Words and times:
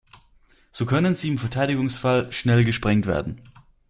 So 0.71 0.87
können 0.87 1.13
sie 1.13 1.27
im 1.29 1.37
Verteidigungsfall 1.37 2.31
schnell 2.31 2.65
gesprengt 2.65 3.05
werden. 3.05 3.39